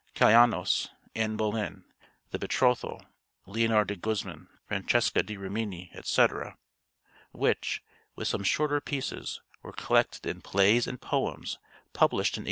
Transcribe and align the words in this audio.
'Calaynos,' 0.15 0.89
'Anne 1.13 1.37
Boleyn,' 1.37 1.85
'The 2.31 2.39
Betrothal,' 2.39 3.05
'Leonor 3.45 3.85
de 3.85 3.95
Guzman,' 3.95 4.47
'Francesca 4.67 5.21
da 5.21 5.37
Rimini,' 5.37 5.91
etc., 5.93 6.57
which, 7.31 7.83
with 8.15 8.27
some 8.27 8.41
shorter 8.43 8.81
pieces, 8.81 9.41
were 9.61 9.71
collected 9.73 10.25
in 10.25 10.41
'Plays 10.41 10.87
and 10.87 10.99
Poems,' 10.99 11.59
published 11.93 12.35
in 12.35 12.39
1856. 12.39 12.39